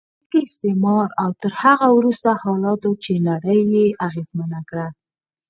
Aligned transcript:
لکه 0.23 0.37
استعمار 0.47 1.07
او 1.23 1.29
تر 1.41 1.51
هغه 1.63 1.87
وروسته 1.97 2.29
حالاتو 2.43 2.91
چې 3.03 3.11
نړۍ 3.27 3.59
یې 3.75 3.85
اغېزمنه 4.07 4.59
کړه. 4.69 4.87